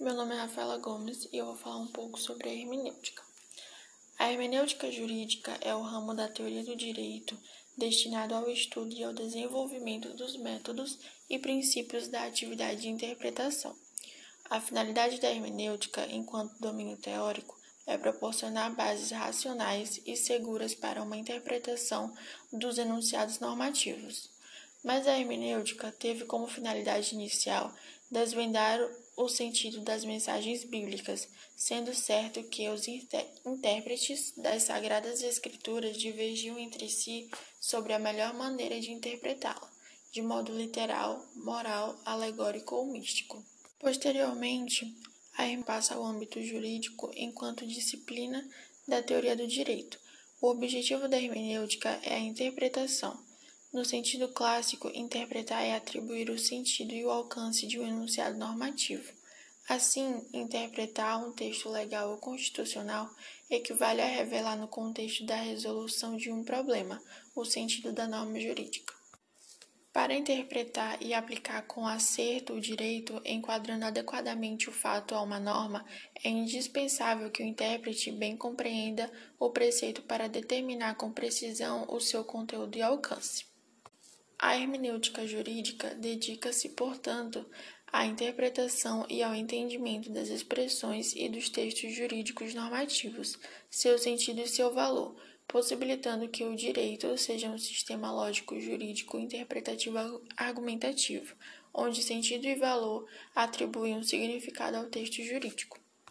Meu 0.00 0.14
nome 0.14 0.34
é 0.34 0.38
Rafaela 0.38 0.78
Gomes 0.78 1.28
e 1.30 1.36
eu 1.36 1.44
vou 1.44 1.56
falar 1.56 1.76
um 1.76 1.86
pouco 1.86 2.18
sobre 2.18 2.48
a 2.48 2.54
hermenêutica. 2.54 3.22
A 4.18 4.32
hermenêutica 4.32 4.90
jurídica 4.90 5.58
é 5.60 5.74
o 5.74 5.82
ramo 5.82 6.14
da 6.14 6.26
teoria 6.26 6.64
do 6.64 6.74
direito 6.74 7.38
destinado 7.76 8.34
ao 8.34 8.48
estudo 8.48 8.94
e 8.94 9.04
ao 9.04 9.12
desenvolvimento 9.12 10.08
dos 10.14 10.38
métodos 10.38 10.98
e 11.28 11.38
princípios 11.38 12.08
da 12.08 12.24
atividade 12.24 12.80
de 12.80 12.88
interpretação. 12.88 13.76
A 14.48 14.58
finalidade 14.58 15.20
da 15.20 15.30
hermenêutica, 15.30 16.06
enquanto 16.06 16.58
domínio 16.58 16.96
teórico, 16.96 17.60
é 17.86 17.98
proporcionar 17.98 18.74
bases 18.74 19.10
racionais 19.10 20.00
e 20.06 20.16
seguras 20.16 20.74
para 20.74 21.02
uma 21.02 21.18
interpretação 21.18 22.10
dos 22.50 22.78
enunciados 22.78 23.38
normativos. 23.38 24.30
Mas 24.82 25.06
a 25.06 25.18
hermenêutica 25.18 25.92
teve 25.92 26.24
como 26.24 26.46
finalidade 26.46 27.14
inicial 27.14 27.70
desvendar 28.10 28.80
o 29.22 29.28
sentido 29.28 29.80
das 29.82 30.02
mensagens 30.02 30.64
bíblicas, 30.64 31.28
sendo 31.54 31.94
certo 31.94 32.42
que 32.44 32.68
os 32.70 32.88
intérpretes 32.88 34.32
das 34.34 34.62
Sagradas 34.62 35.22
Escrituras 35.22 35.98
divergiam 35.98 36.58
entre 36.58 36.88
si 36.88 37.28
sobre 37.60 37.92
a 37.92 37.98
melhor 37.98 38.32
maneira 38.32 38.80
de 38.80 38.90
interpretá-la, 38.90 39.70
de 40.10 40.22
modo 40.22 40.56
literal, 40.56 41.22
moral, 41.36 42.00
alegórico 42.04 42.76
ou 42.76 42.86
místico. 42.86 43.44
Posteriormente, 43.78 44.90
a 45.36 45.46
hermenêutica 45.46 45.62
passa 45.62 45.94
ao 45.94 46.04
âmbito 46.04 46.42
jurídico 46.42 47.10
enquanto 47.14 47.66
disciplina 47.66 48.48
da 48.88 49.02
teoria 49.02 49.36
do 49.36 49.46
direito. 49.46 50.00
O 50.40 50.48
objetivo 50.48 51.08
da 51.08 51.20
hermenêutica 51.20 52.00
é 52.02 52.14
a 52.14 52.18
interpretação 52.18 53.29
no 53.72 53.84
sentido 53.84 54.28
clássico, 54.28 54.90
interpretar 54.92 55.62
é 55.62 55.76
atribuir 55.76 56.28
o 56.28 56.38
sentido 56.38 56.92
e 56.92 57.04
o 57.04 57.10
alcance 57.10 57.66
de 57.66 57.78
um 57.78 57.86
enunciado 57.86 58.36
normativo. 58.36 59.12
Assim, 59.68 60.26
interpretar 60.32 61.24
um 61.24 61.32
texto 61.32 61.68
legal 61.68 62.10
ou 62.10 62.18
constitucional 62.18 63.08
equivale 63.48 64.00
a 64.00 64.06
revelar 64.06 64.56
no 64.56 64.66
contexto 64.66 65.24
da 65.24 65.36
resolução 65.36 66.16
de 66.16 66.32
um 66.32 66.42
problema 66.42 67.00
o 67.36 67.44
sentido 67.44 67.92
da 67.92 68.08
norma 68.08 68.40
jurídica. 68.40 68.92
Para 69.92 70.14
interpretar 70.14 71.00
e 71.00 71.14
aplicar 71.14 71.62
com 71.62 71.86
acerto 71.86 72.54
o 72.54 72.60
direito, 72.60 73.20
enquadrando 73.24 73.84
adequadamente 73.84 74.68
o 74.68 74.72
fato 74.72 75.14
a 75.14 75.22
uma 75.22 75.38
norma, 75.38 75.84
é 76.24 76.28
indispensável 76.28 77.30
que 77.30 77.42
o 77.42 77.46
intérprete 77.46 78.10
bem 78.12 78.36
compreenda 78.36 79.10
o 79.38 79.50
preceito 79.50 80.02
para 80.02 80.28
determinar 80.28 80.94
com 80.94 81.12
precisão 81.12 81.86
o 81.88 82.00
seu 82.00 82.24
conteúdo 82.24 82.76
e 82.76 82.82
alcance. 82.82 83.49
A 84.42 84.56
hermenêutica 84.56 85.26
jurídica 85.26 85.94
dedica-se, 85.94 86.70
portanto, 86.70 87.44
à 87.92 88.06
interpretação 88.06 89.04
e 89.06 89.22
ao 89.22 89.34
entendimento 89.34 90.08
das 90.08 90.30
expressões 90.30 91.14
e 91.14 91.28
dos 91.28 91.50
textos 91.50 91.94
jurídicos 91.94 92.54
normativos, 92.54 93.38
seu 93.68 93.98
sentido 93.98 94.40
e 94.40 94.48
seu 94.48 94.72
valor, 94.72 95.14
possibilitando 95.46 96.26
que 96.26 96.42
o 96.42 96.56
direito 96.56 97.18
seja 97.18 97.50
um 97.50 97.58
sistema 97.58 98.10
lógico 98.10 98.58
jurídico 98.58 99.18
interpretativo 99.18 100.22
argumentativo, 100.34 101.36
onde 101.74 102.02
sentido 102.02 102.46
e 102.46 102.54
valor 102.54 103.06
atribuem 103.34 103.98
um 103.98 104.02
significado 104.02 104.78
ao 104.78 104.86
texto 104.86 105.22
jurídico. 105.22 105.78